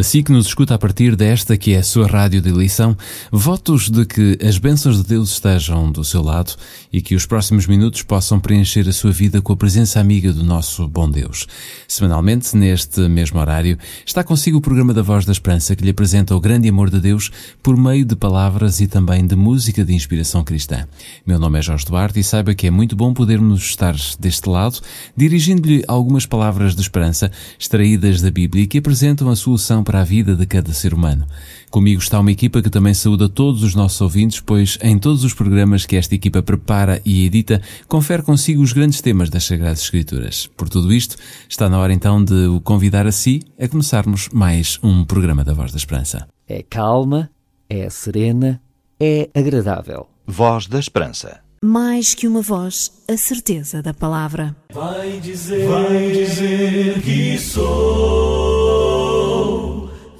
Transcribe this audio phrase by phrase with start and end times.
[0.00, 2.96] Para si que nos escuta a partir desta que é a sua rádio de eleição,
[3.30, 6.54] votos de que as bênçãos de Deus estejam do seu lado
[6.90, 10.42] e que os próximos minutos possam preencher a sua vida com a presença amiga do
[10.42, 11.46] nosso bom Deus.
[11.86, 16.34] Semanalmente, neste mesmo horário, está consigo o programa da Voz da Esperança que lhe apresenta
[16.34, 17.30] o grande amor de Deus
[17.62, 20.88] por meio de palavras e também de música de inspiração cristã.
[21.26, 24.80] Meu nome é Jorge Duarte e saiba que é muito bom podermos estar deste lado,
[25.14, 30.36] dirigindo-lhe algumas palavras de esperança extraídas da Bíblia que apresentam a solução para a vida
[30.36, 31.26] de cada ser humano.
[31.68, 35.34] Comigo está uma equipa que também saúda todos os nossos ouvintes, pois em todos os
[35.34, 40.48] programas que esta equipa prepara e edita, confere consigo os grandes temas das Sagradas Escrituras.
[40.56, 41.16] Por tudo isto,
[41.48, 45.54] está na hora então de o convidar a si a começarmos mais um programa da
[45.54, 46.28] Voz da Esperança.
[46.46, 47.28] É calma,
[47.68, 48.62] é serena,
[49.00, 50.06] é agradável.
[50.24, 51.40] Voz da Esperança.
[51.64, 54.54] Mais que uma voz, a certeza da palavra.
[54.72, 58.99] Vai dizer, vai dizer que sou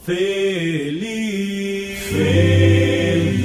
[0.05, 3.41] feliz, feliz.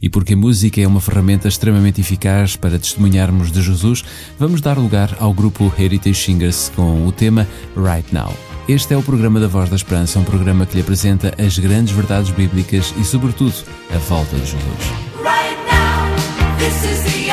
[0.00, 4.04] E porque a música é uma ferramenta extremamente eficaz para testemunharmos de Jesus,
[4.38, 7.46] vamos dar lugar ao grupo Heritage Singers com o tema
[7.76, 8.32] Right Now.
[8.68, 11.92] Este é o programa da Voz da Esperança, um programa que lhe apresenta as grandes
[11.92, 13.54] verdades bíblicas e, sobretudo,
[13.94, 14.60] a volta de Jesus.
[15.22, 17.25] Right now,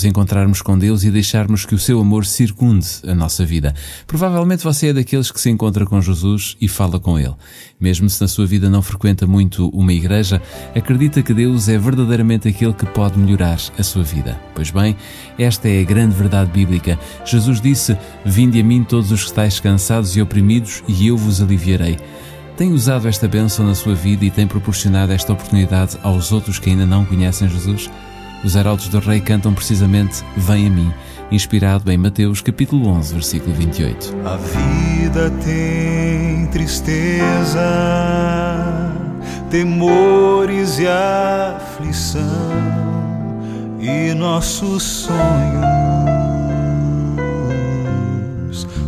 [0.00, 3.74] nos encontrarmos com Deus e deixarmos que o seu amor circunde a nossa vida.
[4.06, 7.34] Provavelmente você é daqueles que se encontra com Jesus e fala com Ele.
[7.78, 10.40] Mesmo se na sua vida não frequenta muito uma igreja,
[10.74, 14.40] acredita que Deus é verdadeiramente aquele que pode melhorar a sua vida.
[14.54, 14.96] Pois bem,
[15.38, 16.98] esta é a grande verdade bíblica.
[17.26, 17.94] Jesus disse:
[18.24, 21.98] Vinde a mim todos os que estáis cansados e oprimidos, e eu vos aliviarei.
[22.56, 26.70] Tem usado esta bênção na sua vida e tem proporcionado esta oportunidade aos outros que
[26.70, 27.90] ainda não conhecem Jesus?
[28.42, 30.90] Os Heraldos do Rei cantam precisamente Vem a mim,
[31.30, 34.14] inspirado em Mateus capítulo 11, versículo 28.
[34.24, 37.60] A vida tem tristeza,
[39.50, 42.22] temores e aflição,
[43.78, 45.10] e nossos sonhos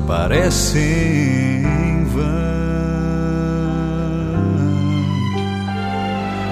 [0.06, 2.71] parecem vão.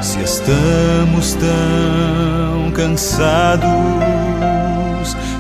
[0.03, 3.69] Se estamos tão cansados,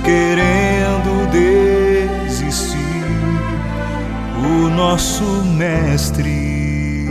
[0.04, 2.76] querendo desistir,
[4.36, 7.08] o nosso mestre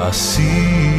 [0.00, 0.89] assim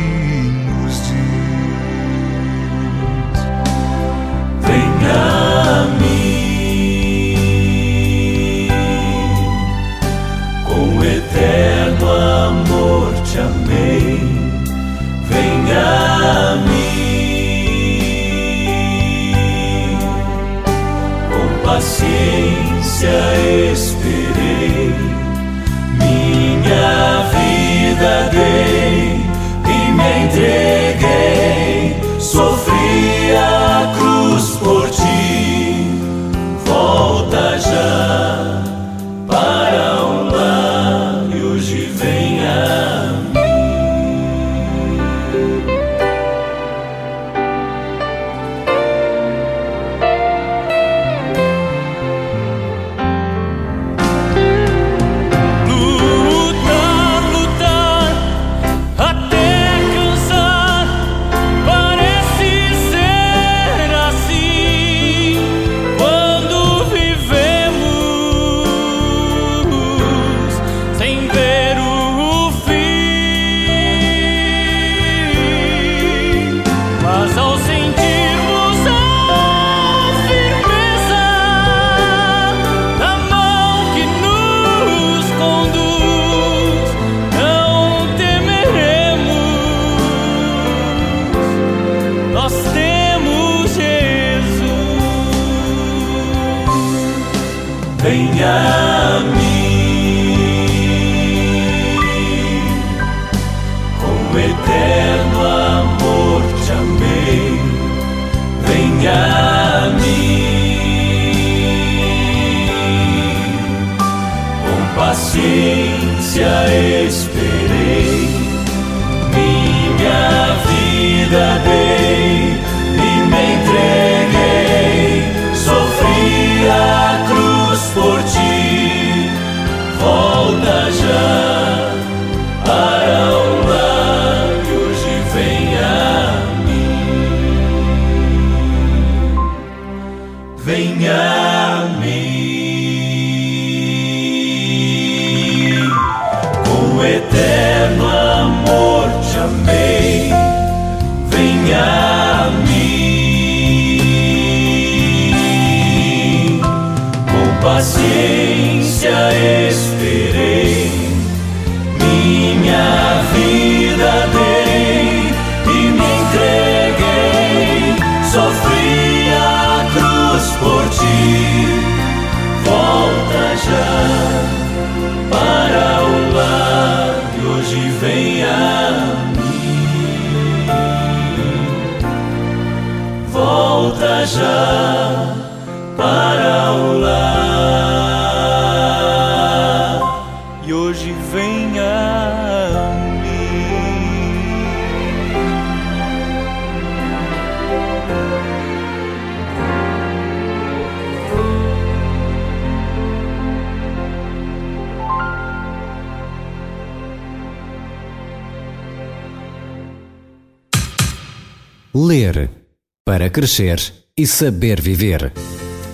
[213.32, 213.82] crescer
[214.16, 215.32] e saber viver.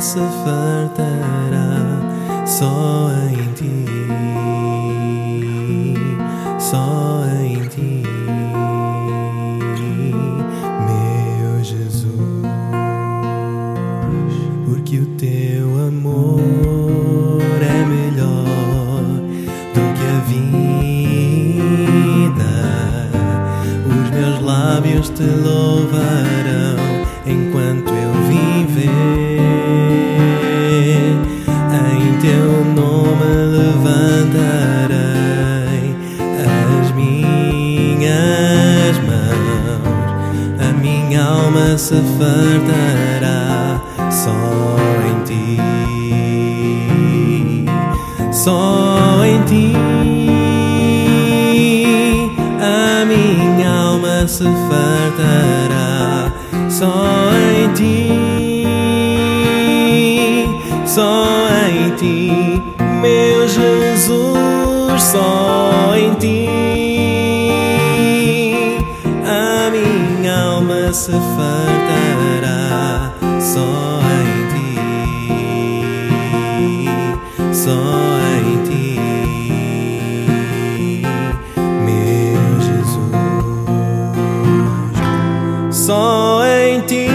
[0.00, 1.80] se fartará
[2.46, 3.84] só em ti.
[6.58, 8.02] Só em ti,
[10.86, 12.46] meu Jesus
[14.66, 19.02] porque o teu amor é melhor
[19.74, 20.94] do que a vida.
[23.88, 26.35] Os meus lábios te louvarão
[41.78, 43.80] se fartará
[44.10, 44.76] só
[45.08, 45.60] em ti.
[48.32, 48.85] Só
[70.96, 74.74] se fartará só em ti.
[77.52, 78.98] Só em ti,
[81.84, 83.12] meu Jesus.
[85.70, 87.10] Só em ti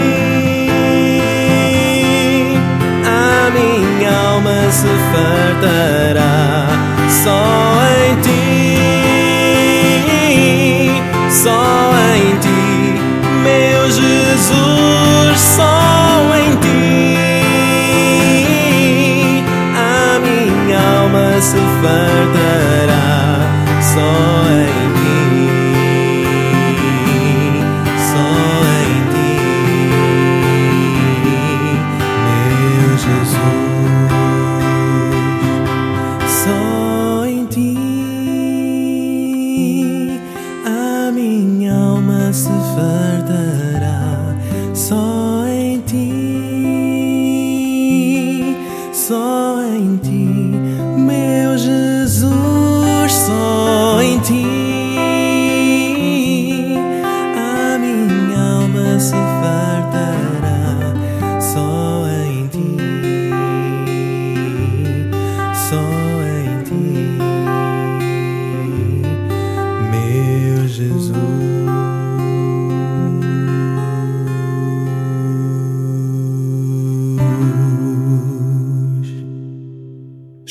[3.04, 6.68] a minha alma se fartará.
[7.24, 7.61] Só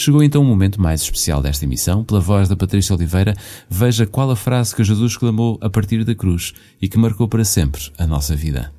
[0.03, 2.03] Chegou então o momento mais especial desta emissão.
[2.03, 3.35] Pela voz da Patrícia Oliveira,
[3.69, 7.45] veja qual a frase que Jesus clamou a partir da cruz e que marcou para
[7.45, 8.73] sempre a nossa vida.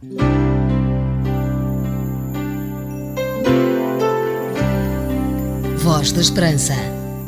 [5.79, 6.75] Voz da Esperança.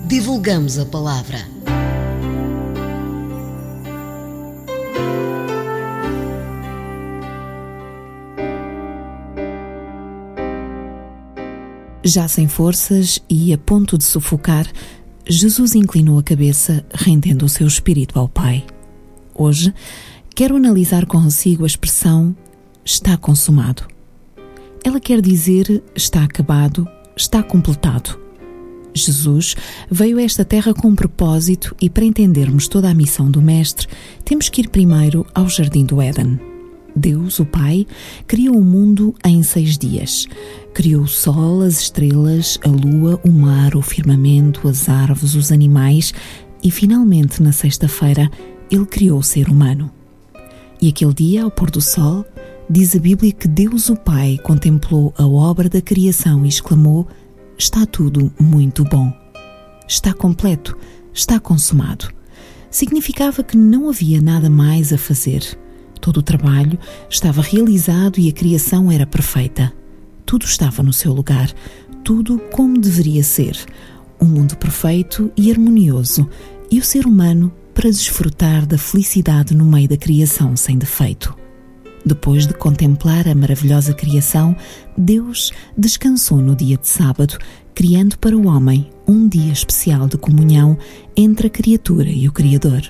[0.09, 1.54] Divulgamos a palavra.
[12.05, 14.71] Já sem forças e a ponto de sufocar,
[15.27, 18.63] Jesus inclinou a cabeça, rendendo o seu espírito ao Pai.
[19.35, 19.73] Hoje,
[20.35, 22.37] quero analisar consigo a expressão
[22.85, 23.85] está consumado.
[24.85, 28.21] Ela quer dizer está acabado, está completado.
[28.93, 29.57] Jesus
[29.91, 33.89] veio a esta terra com um propósito e para entendermos toda a missão do Mestre,
[34.23, 36.54] temos que ir primeiro ao Jardim do Éden.
[36.95, 37.87] Deus, o Pai,
[38.27, 40.27] criou o mundo em seis dias.
[40.73, 46.15] Criou o sol, as estrelas, a lua, o mar, o firmamento, as árvores, os animais
[46.63, 48.31] e, finalmente, na sexta-feira,
[48.71, 49.91] Ele criou o ser humano.
[50.81, 52.25] E aquele dia, ao pôr do sol,
[52.69, 57.07] diz a Bíblia que Deus, o Pai, contemplou a obra da criação e exclamou:
[57.59, 59.13] Está tudo muito bom.
[59.87, 60.77] Está completo,
[61.13, 62.09] está consumado.
[62.71, 65.57] Significava que não havia nada mais a fazer.
[66.01, 66.79] Todo o trabalho
[67.09, 69.73] estava realizado e a criação era perfeita.
[70.27, 71.51] Tudo estava no seu lugar,
[72.03, 73.57] tudo como deveria ser.
[74.21, 76.29] Um mundo perfeito e harmonioso,
[76.71, 81.35] e o ser humano para desfrutar da felicidade no meio da criação sem defeito.
[82.07, 84.55] Depois de contemplar a maravilhosa criação,
[84.97, 87.39] Deus descansou no dia de sábado,
[87.75, 90.77] criando para o homem um dia especial de comunhão
[91.17, 92.83] entre a criatura e o Criador.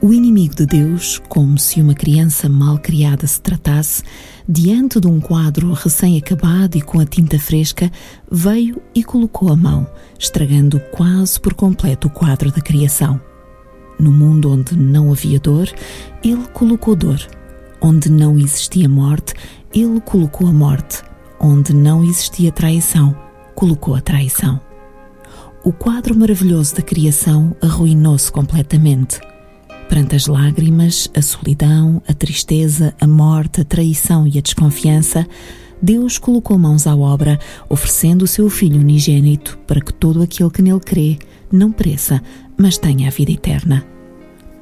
[0.00, 4.04] O inimigo de Deus, como se uma criança mal criada se tratasse,
[4.48, 7.90] diante de um quadro recém-acabado e com a tinta fresca,
[8.30, 13.20] veio e colocou a mão, estragando quase por completo o quadro da criação.
[13.98, 15.68] No mundo onde não havia dor,
[16.22, 17.20] ele colocou dor.
[17.80, 19.34] Onde não existia morte,
[19.74, 21.02] ele colocou a morte.
[21.40, 23.16] Onde não existia traição,
[23.56, 24.60] colocou a traição.
[25.64, 29.18] O quadro maravilhoso da criação arruinou-se completamente.
[29.88, 35.26] Perante as lágrimas, a solidão, a tristeza, a morte, a traição e a desconfiança,
[35.80, 40.60] Deus colocou mãos à obra, oferecendo o seu Filho unigênito para que todo aquele que
[40.60, 41.18] nele crê
[41.50, 42.22] não pereça,
[42.56, 43.84] mas tenha a vida eterna.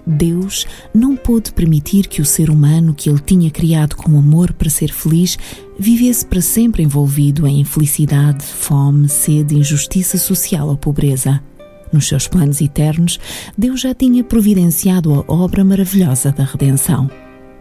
[0.07, 4.71] Deus não pôde permitir que o ser humano que ele tinha criado com amor para
[4.71, 5.37] ser feliz
[5.79, 11.43] vivesse para sempre envolvido em infelicidade, fome, sede, injustiça social ou pobreza.
[11.93, 13.19] Nos seus planos eternos,
[13.57, 17.11] Deus já tinha providenciado a obra maravilhosa da redenção.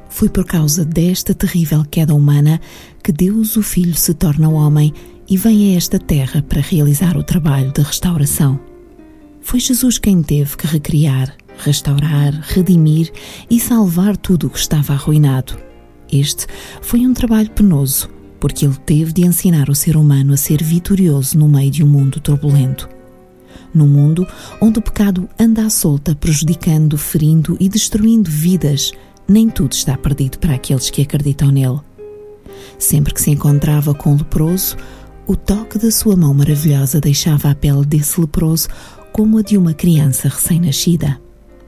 [0.10, 2.60] Foi por causa desta terrível queda humana
[3.04, 4.94] que Deus, o Filho, se torna homem
[5.28, 8.60] e vem a esta terra para realizar o trabalho de restauração.
[9.42, 13.12] Foi Jesus quem teve que recriar, restaurar, redimir
[13.50, 15.58] e salvar tudo o que estava arruinado.
[16.12, 16.48] Este
[16.82, 18.10] foi um trabalho penoso,
[18.40, 21.88] porque ele teve de ensinar o ser humano a ser vitorioso no meio de um
[21.88, 22.95] mundo turbulento.
[23.76, 24.26] Num mundo
[24.62, 28.94] onde o pecado anda à solta, prejudicando, ferindo e destruindo vidas,
[29.28, 31.82] nem tudo está perdido para aqueles que acreditam nele.
[32.80, 34.78] Sempre que se encontrava com o leproso,
[35.28, 38.70] o toque da sua mão maravilhosa deixava a pele desse leproso
[39.12, 41.20] como a de uma criança recém-nascida.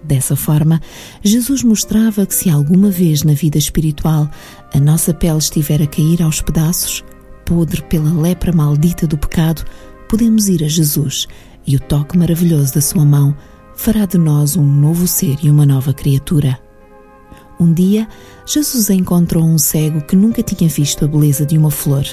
[0.02, 0.80] Dessa forma,
[1.22, 4.30] Jesus mostrava que se alguma vez na vida espiritual
[4.74, 7.04] a nossa pele estiver a cair aos pedaços,
[7.44, 9.66] podre pela lepra maldita do pecado,
[10.08, 11.28] podemos ir a Jesus
[11.68, 13.36] e o toque maravilhoso da sua mão
[13.76, 16.58] fará de nós um novo ser e uma nova criatura.
[17.60, 18.08] Um dia,
[18.46, 22.06] Jesus encontrou um cego que nunca tinha visto a beleza de uma flor.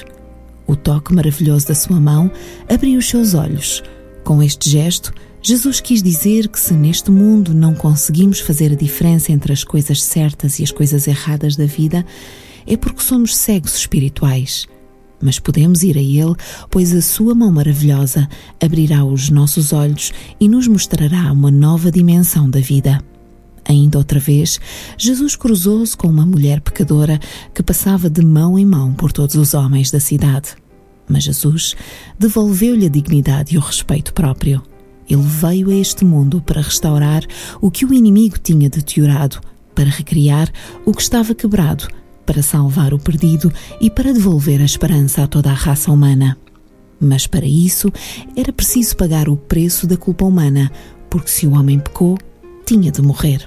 [0.67, 2.29] O toque maravilhoso da sua mão
[2.67, 3.81] abriu os seus olhos.
[4.23, 9.31] Com este gesto, Jesus quis dizer que se neste mundo não conseguimos fazer a diferença
[9.31, 12.03] entre as coisas certas e as coisas erradas da vida,
[12.65, 14.67] é porque somos cegos espirituais.
[15.21, 16.35] Mas podemos ir a Ele,
[16.69, 18.27] pois a Sua mão maravilhosa
[18.61, 23.01] abrirá os nossos olhos e nos mostrará uma nova dimensão da vida.
[23.67, 24.59] Ainda outra vez,
[24.97, 27.19] Jesus cruzou-se com uma mulher pecadora
[27.53, 30.55] que passava de mão em mão por todos os homens da cidade.
[31.09, 31.75] Mas Jesus
[32.17, 34.61] devolveu-lhe a dignidade e o respeito próprio.
[35.09, 37.23] Ele veio a este mundo para restaurar
[37.61, 39.39] o que o inimigo tinha deteriorado,
[39.73, 40.51] para recriar
[40.85, 41.87] o que estava quebrado,
[42.25, 46.37] para salvar o perdido e para devolver a esperança a toda a raça humana.
[46.99, 47.91] Mas para isso
[48.35, 50.71] era preciso pagar o preço da culpa humana,
[51.09, 52.17] porque se o homem pecou,
[52.65, 53.45] tinha de morrer.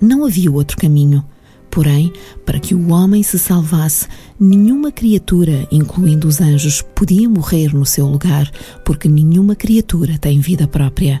[0.00, 1.24] Não havia outro caminho.
[1.70, 2.12] Porém,
[2.46, 4.06] para que o homem se salvasse,
[4.40, 8.50] nenhuma criatura, incluindo os anjos, podia morrer no seu lugar,
[8.84, 11.20] porque nenhuma criatura tem vida própria.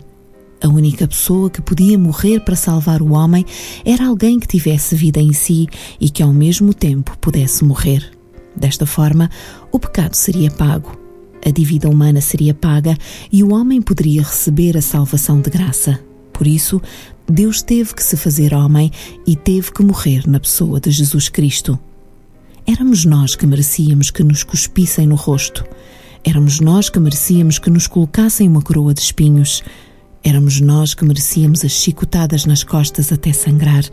[0.60, 3.44] A única pessoa que podia morrer para salvar o homem
[3.84, 5.68] era alguém que tivesse vida em si
[6.00, 8.10] e que ao mesmo tempo pudesse morrer.
[8.56, 9.30] Desta forma,
[9.70, 10.98] o pecado seria pago,
[11.46, 12.96] a dívida humana seria paga
[13.30, 16.00] e o homem poderia receber a salvação de graça.
[16.32, 16.82] Por isso,
[17.28, 18.90] Deus teve que se fazer homem
[19.26, 21.78] e teve que morrer na pessoa de Jesus Cristo.
[22.66, 25.64] Éramos nós que merecíamos que nos cuspissem no rosto.
[26.24, 29.62] Éramos nós que merecíamos que nos colocassem uma coroa de espinhos.
[30.22, 33.84] Éramos nós que merecíamos as chicotadas nas costas até sangrar.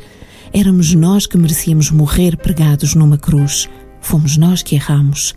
[0.52, 3.70] Éramos nós que merecíamos morrer pregados numa cruz.
[4.02, 5.36] Fomos nós que erramos.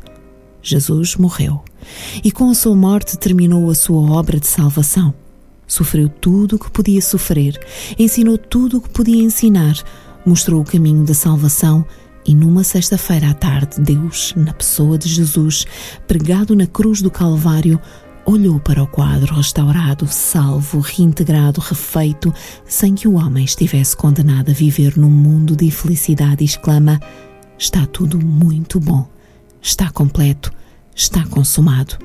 [0.63, 1.63] Jesus morreu
[2.23, 5.15] e com a sua morte terminou a sua obra de salvação.
[5.67, 7.59] Sofreu tudo o que podia sofrer,
[7.99, 9.77] ensinou tudo o que podia ensinar,
[10.25, 11.85] mostrou o caminho da salvação
[12.25, 15.67] e numa sexta-feira à tarde, Deus, na pessoa de Jesus,
[16.07, 17.81] pregado na cruz do Calvário,
[18.29, 22.33] olhou para o quadro restaurado, salvo, reintegrado, refeito,
[22.67, 27.01] sem que o homem estivesse condenado a viver num mundo de infelicidade e exclama:
[27.59, 29.09] Está tudo muito bom,
[29.63, 30.53] está completo,
[30.95, 31.97] está consumado.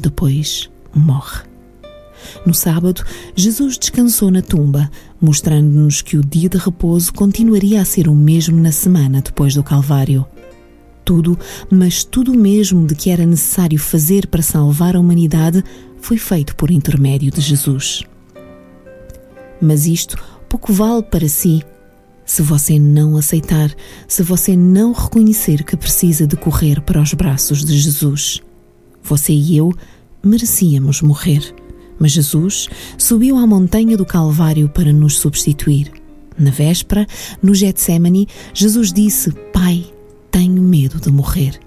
[0.00, 1.42] Depois morre.
[2.46, 3.04] No sábado,
[3.36, 8.58] Jesus descansou na tumba, mostrando-nos que o dia de repouso continuaria a ser o mesmo
[8.58, 10.26] na semana depois do Calvário.
[11.10, 11.36] Tudo,
[11.68, 15.64] mas tudo mesmo de que era necessário fazer para salvar a humanidade
[16.00, 18.04] foi feito por intermédio de Jesus.
[19.60, 20.16] Mas isto
[20.48, 21.64] pouco vale para si
[22.24, 23.74] se você não aceitar,
[24.06, 28.40] se você não reconhecer que precisa de correr para os braços de Jesus.
[29.02, 29.74] Você e eu
[30.22, 31.42] merecíamos morrer,
[31.98, 35.90] mas Jesus subiu à montanha do Calvário para nos substituir.
[36.38, 37.04] Na véspera,
[37.42, 39.92] no Getsemane, Jesus disse: Pai,
[40.30, 41.58] tenho medo de morrer.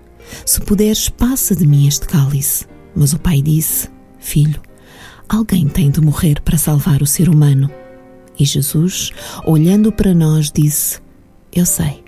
[0.45, 2.65] Se puderes, passa de mim este cálice.
[2.95, 4.61] Mas o pai disse: Filho,
[5.27, 7.69] alguém tem de morrer para salvar o ser humano.
[8.37, 9.11] E Jesus,
[9.45, 10.99] olhando para nós, disse:
[11.53, 12.03] Eu sei,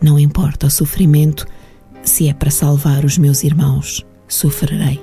[0.00, 1.46] não importa o sofrimento,
[2.02, 5.00] se é para salvar os meus irmãos, sofrerei.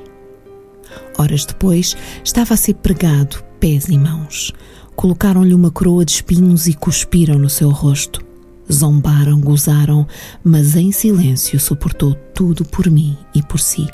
[1.18, 4.54] Horas depois, estava a ser pregado, pés e mãos.
[4.96, 8.27] Colocaram-lhe uma coroa de espinhos e cuspiram no seu rosto.
[8.72, 10.06] Zombaram, gozaram,
[10.44, 13.88] mas em silêncio suportou tudo por mim e por si.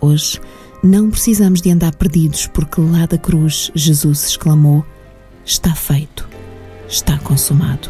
[0.00, 0.40] Hoje,
[0.82, 4.84] não precisamos de andar perdidos, porque lá da cruz Jesus exclamou:
[5.44, 6.28] Está feito,
[6.88, 7.88] está consumado.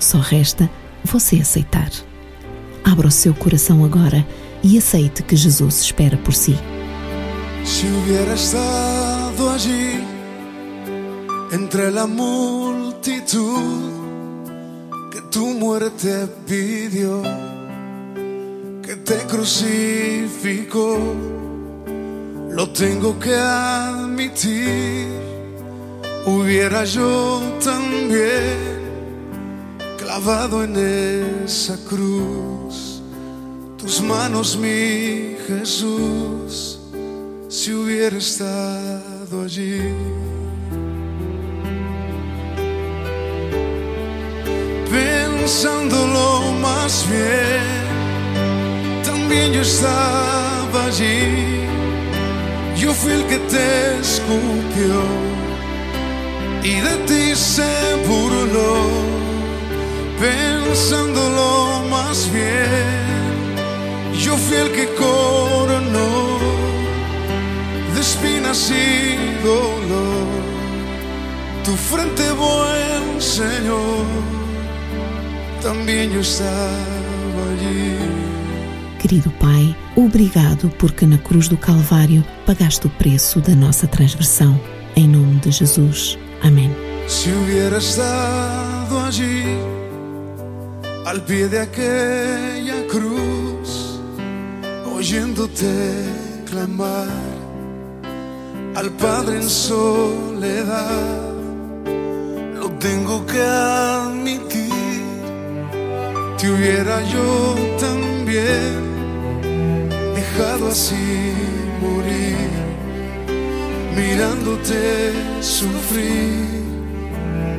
[0.00, 0.68] Só resta
[1.04, 1.90] você aceitar.
[2.82, 4.26] Abra o seu coração agora
[4.62, 6.58] e aceite que Jesus espera por si.
[7.64, 10.04] Si hubiera estado allí
[11.52, 13.93] entre la multitud
[15.14, 17.22] que tu muerte pidió,
[18.82, 20.98] que te crucificó,
[22.50, 25.06] lo tengo que admitir,
[26.26, 28.58] hubiera yo también
[29.98, 33.00] clavado en esa cruz
[33.78, 36.80] tus manos, mi Jesús
[37.48, 39.78] si hubiera estado allí.
[45.44, 51.66] Pensándolo más bien, también yo estaba allí.
[52.78, 55.02] Yo fui el que te escupió
[56.62, 57.70] y de ti se
[58.08, 58.74] burló.
[60.18, 63.04] Pensándolo más bien,
[64.24, 66.38] yo fui el que coronó
[67.94, 70.26] de espinas y dolor.
[71.66, 74.06] Tu frente, buen Señor,
[75.64, 77.96] también yo estaba allí.
[79.00, 84.60] Querido Pai, obrigado porque na cruz do Calvário pagaste o preço da nossa transgressão.
[84.94, 86.18] Em nome de Jesus.
[86.42, 86.70] Amém.
[87.08, 89.42] Si hubiera estado allí,
[91.06, 94.00] al pie de aquella cruz,
[94.94, 95.74] oyéndote
[96.50, 97.08] clamar
[98.74, 101.34] al Padre en soledad,
[102.60, 104.63] lo tengo que admitir,
[106.38, 108.82] te hubiera yo también
[110.14, 111.32] dejado así
[111.80, 112.50] morir,
[113.96, 116.64] mirándote sufrir,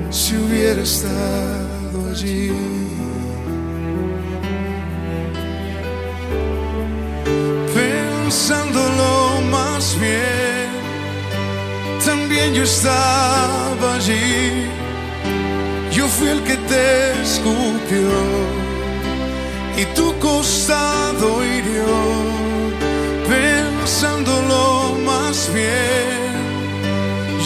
[0.09, 2.51] si hubiera estado allí.
[7.73, 10.69] Pensándolo más bien,
[12.05, 14.67] también yo estaba allí.
[15.91, 18.64] Yo fui el que te escupió
[19.77, 21.85] y tu costado hirió.
[23.27, 26.31] Pensándolo más bien,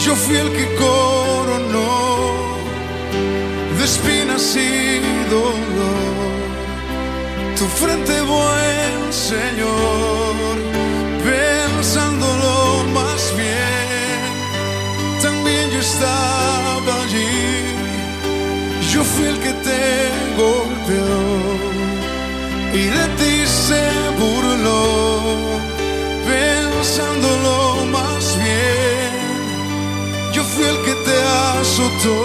[0.04, 1.90] yo fui el que coronó
[3.78, 6.40] de espinas y dolor.
[7.58, 10.56] Tu frente, buen Señor,
[11.24, 17.36] pensándolo más bien, también yo estaba allí,
[18.92, 21.69] yo fui el que te golpeó
[22.72, 23.82] y de ti se
[24.18, 25.58] burló,
[26.26, 29.12] pensándolo más bien,
[30.32, 30.64] yo fui
[31.04, 31.18] te
[31.58, 32.20] azotó,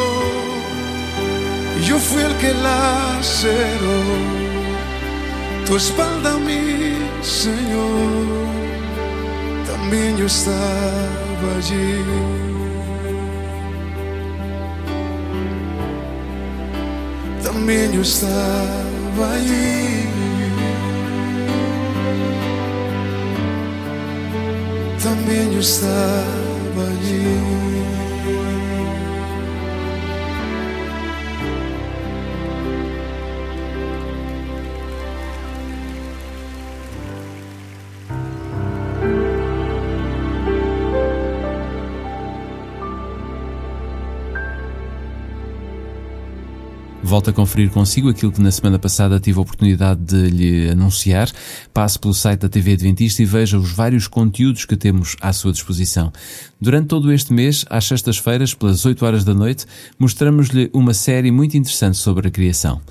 [1.87, 4.35] yo fui el que laceró
[5.65, 8.25] tu espalda, mi Señor.
[9.65, 12.03] También yo estaba allí.
[17.43, 20.24] También yo estaba allí.
[25.05, 27.84] También yo estaba allí.
[47.05, 51.31] Volto a conferir consigo aquilo que na semana passada tive a oportunidade de lhe anunciar.
[51.71, 55.51] Passe pelo site da TV Adventista e veja os vários conteúdos que temos à sua
[55.51, 56.11] disposição.
[56.59, 59.67] Durante todo este mês, às sextas-feiras, pelas 8 horas da noite,
[59.99, 62.81] mostramos-lhe uma série muito interessante sobre a criação.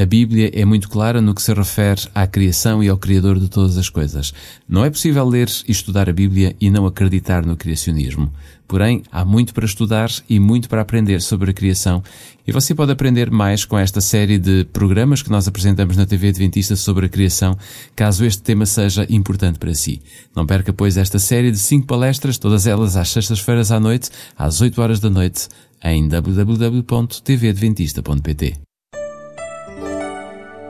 [0.00, 3.50] A Bíblia é muito clara no que se refere à criação e ao Criador de
[3.50, 4.32] todas as coisas.
[4.66, 8.32] Não é possível ler e estudar a Bíblia e não acreditar no criacionismo.
[8.66, 12.02] Porém, há muito para estudar e muito para aprender sobre a criação,
[12.48, 16.28] e você pode aprender mais com esta série de programas que nós apresentamos na TV
[16.28, 17.54] Adventista sobre a criação,
[17.94, 20.00] caso este tema seja importante para si.
[20.34, 24.62] Não perca, pois, esta série de cinco palestras, todas elas às sextas-feiras à noite, às
[24.62, 25.46] 8 horas da noite,
[25.84, 28.69] em www.tvadventista.pt.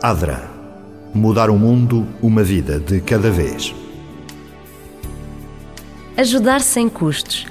[0.03, 0.49] Adra.
[1.13, 3.75] Mudar o mundo, uma vida de cada vez.
[6.17, 7.47] Ajudar sem custos.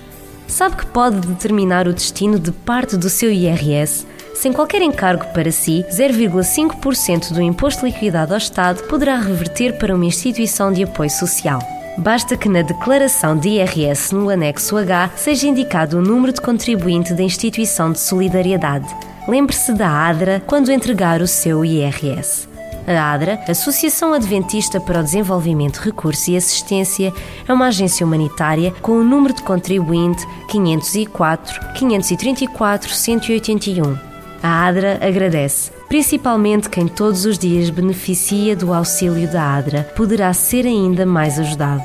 [0.47, 4.07] Sabe que pode determinar o destino de parte do seu IRS?
[4.33, 10.05] Sem qualquer encargo para si, 0,5% do imposto liquidado ao Estado poderá reverter para uma
[10.05, 11.59] instituição de apoio social.
[11.99, 17.13] Basta que na declaração de IRS no anexo H seja indicado o número de contribuinte
[17.13, 18.88] da instituição de solidariedade.
[19.29, 22.49] Lembre-se da ADRA quando entregar o seu IRS.
[22.87, 27.13] A ADRA, Associação Adventista para o Desenvolvimento, Recurso e Assistência,
[27.47, 33.95] é uma agência humanitária com o número de contribuinte 504 534 181.
[34.41, 40.65] A ADRA agradece, principalmente quem todos os dias beneficia do auxílio da ADRA, poderá ser
[40.65, 41.83] ainda mais ajudado.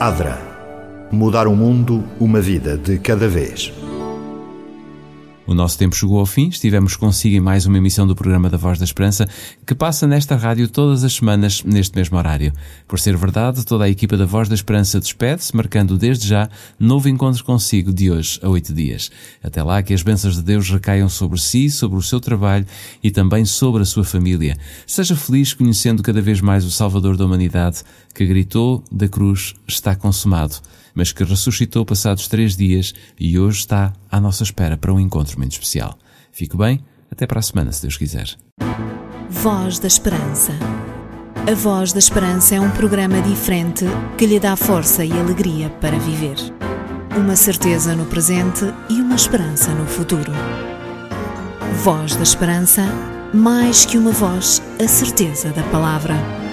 [0.00, 0.36] Adra.
[1.12, 3.72] Mudar o mundo, uma vida de cada vez.
[5.48, 8.58] O nosso tempo chegou ao fim, estivemos consigo em mais uma emissão do programa da
[8.58, 9.26] Voz da Esperança,
[9.66, 12.52] que passa nesta rádio todas as semanas, neste mesmo horário.
[12.86, 17.08] Por ser verdade, toda a equipa da Voz da Esperança despede-se, marcando desde já novo
[17.08, 19.10] encontro consigo de hoje a oito dias.
[19.42, 22.66] Até lá, que as bênçãos de Deus recaiam sobre si, sobre o seu trabalho
[23.02, 24.54] e também sobre a sua família.
[24.86, 27.84] Seja feliz conhecendo cada vez mais o Salvador da humanidade,
[28.14, 30.56] que gritou da cruz, está consumado
[30.98, 35.38] mas que ressuscitou passados três dias e hoje está à nossa espera para um encontro
[35.38, 35.96] muito especial.
[36.32, 38.36] Fique bem, até para a semana, se Deus quiser.
[39.30, 40.52] Voz da Esperança.
[41.48, 43.84] A Voz da Esperança é um programa diferente
[44.18, 46.36] que lhe dá força e alegria para viver.
[47.16, 50.32] Uma certeza no presente e uma esperança no futuro.
[51.84, 52.82] Voz da Esperança,
[53.32, 56.47] mais que uma voz, a certeza da palavra.